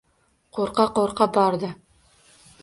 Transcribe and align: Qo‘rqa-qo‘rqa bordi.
Qo‘rqa-qo‘rqa 0.57 1.27
bordi. 1.37 1.71